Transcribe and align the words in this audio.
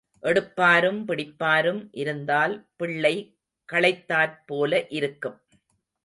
எடுப்பாரும் 0.23 1.07
பிடிப்பாரும் 1.07 1.89
இருந்தால் 1.93 2.53
பிள்ளை 2.75 3.13
களைத்தாற் 3.69 4.33
போல 4.45 4.81
இருக்கும். 4.89 5.37